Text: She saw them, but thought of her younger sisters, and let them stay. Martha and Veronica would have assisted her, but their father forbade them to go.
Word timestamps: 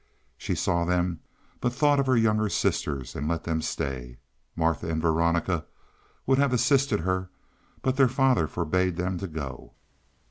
She 0.35 0.55
saw 0.55 0.83
them, 0.83 1.19
but 1.59 1.73
thought 1.73 1.99
of 1.99 2.07
her 2.07 2.17
younger 2.17 2.49
sisters, 2.49 3.15
and 3.15 3.27
let 3.27 3.43
them 3.43 3.61
stay. 3.61 4.17
Martha 4.55 4.89
and 4.89 4.99
Veronica 4.99 5.63
would 6.25 6.39
have 6.39 6.53
assisted 6.53 7.01
her, 7.01 7.29
but 7.83 7.97
their 7.97 8.09
father 8.09 8.47
forbade 8.47 8.95
them 8.97 9.19
to 9.19 9.27
go. 9.27 9.73